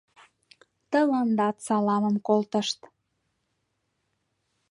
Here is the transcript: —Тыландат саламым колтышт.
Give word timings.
—Тыландат 0.91 1.55
саламым 1.65 2.15
колтышт. 2.27 2.79